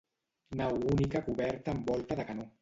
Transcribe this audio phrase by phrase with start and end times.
[0.61, 2.49] Nau única coberta amb volta de canó.